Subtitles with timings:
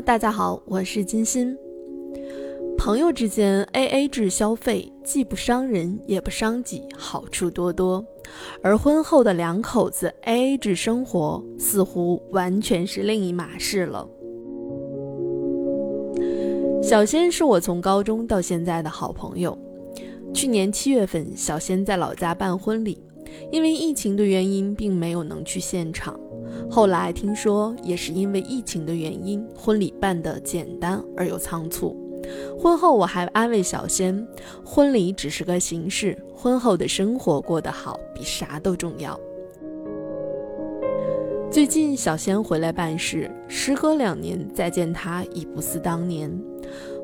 [0.00, 1.56] 大家好，我是金鑫。
[2.78, 8.04] 朋友之间 AA 制消费既不伤人也不伤己，好处多多。
[8.62, 14.08] 而婚后的两口子 AA 制生活似乎完全是另一码事了。
[16.82, 19.56] 小仙是我从高中到现在的好朋友。
[20.32, 22.98] 去年七月份，小仙在老家办婚礼，
[23.50, 26.18] 因为疫情的原因，并没有能去现场。
[26.70, 31.96] 后来听说，也是因为疫情的原因，婚礼办得简单而又仓促。
[32.58, 34.26] 婚后我还安慰小仙，
[34.64, 39.18] 婚礼只是个形式，婚后的生活过得好比啥都重要。
[41.50, 46.32] 最近小仙回来办事，时隔两年再见她已不似当年。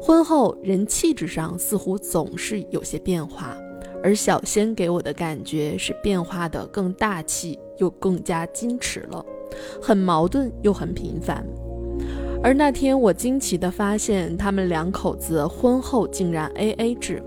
[0.00, 3.54] 婚后人气质上似乎总是有些变化，
[4.02, 9.22] 而小仙给我的感觉是变化的更大气，又更加矜持了。
[9.80, 11.44] 很矛盾又很频繁，
[12.42, 17.22] 而那天我惊奇地发现，他们两口子婚后竟然 A A 制。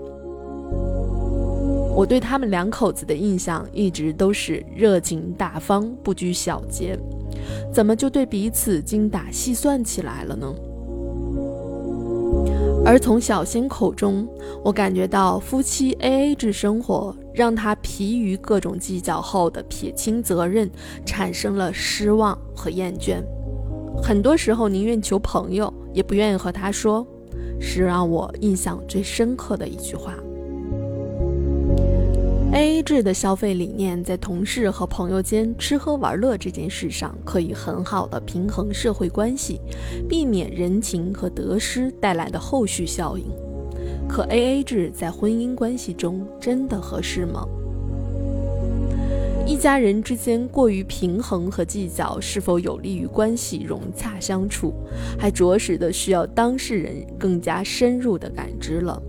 [1.94, 6.98] 我对他们两口子的印象一直都是热情大方、不拘小节，
[7.72, 10.54] 怎么就对彼此精打细算起来了呢？
[12.84, 14.28] 而从小新口中，
[14.64, 20.68] 我感觉到夫妻 A A 制生活让他疲于各种计较后的撇清责任，
[21.06, 23.22] 产生了失望和厌倦。
[24.02, 27.06] 很多时候宁愿求朋友，也不愿意和他说，
[27.60, 30.16] 是让我印象最深刻的一句话。
[32.62, 39.60] A A 制的消费理念，在同事和朋友间吃喝玩乐这件事上，可以很好的平衡社会关系，
[40.08, 43.24] 避免人情和得失带来的后续效应。
[44.08, 47.44] 可 A A 制在婚姻关系中真的合适吗？
[49.44, 54.72] 一家人之间过于平衡和计较，是否有利于关系融洽相处，
[55.18, 59.02] 还着实的需要当事人更加深入的感知了。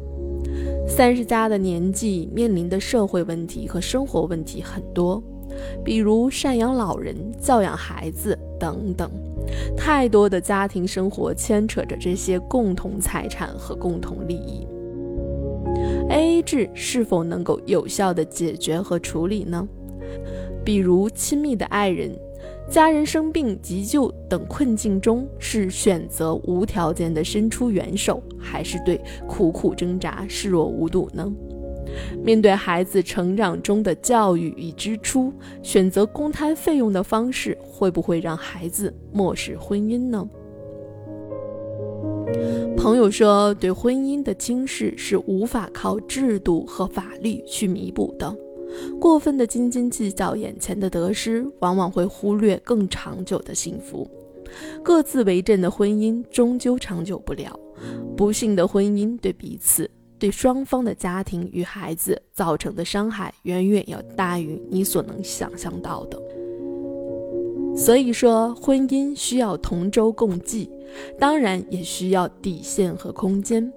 [0.87, 5.21] 三十加的年纪面临的社会问题和生活问题很多，
[5.83, 9.09] 比如赡养老人、教养孩子等等，
[9.75, 14.67] 太多的家庭生活牵扯着这些共同财产和共同利益。
[16.09, 19.67] A A 制是否能够有效的解决和处理呢？
[20.63, 22.13] 比如亲密的爱人。
[22.69, 31.31] 家人生病、急救等困境中，是选择无条件的伸出援手，还是对苦苦挣扎视若无睹呢？
[32.23, 40.27] 面对孩子成长中的教育与支出，选择公摊费用的方式，会不会让孩子漠视婚姻呢？
[42.75, 48.35] 朋友说，对婚姻的轻视是无法靠制度和法律去弥补的。
[48.99, 54.09] 过分的斤斤计较眼前的得失，往往会忽略更长久的幸福。
[54.83, 57.59] 各自为政的婚姻终究长久不了。
[58.15, 59.89] 不幸的婚姻对彼此、
[60.19, 66.21] 对双方的家庭与孩子造成的伤害，远远要大于你所能想象到的。
[67.75, 70.69] 所以说，婚姻需要同舟共济，
[71.17, 73.73] 当然也需要底线和空间，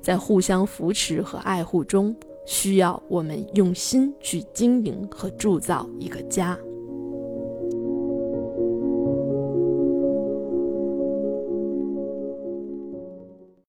[0.00, 2.14] 在互相扶持和爱护中。
[2.44, 6.58] 需要我们用心去经营和铸造一个家。